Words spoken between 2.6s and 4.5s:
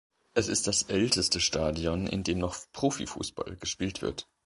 Profifußball gespielt wird.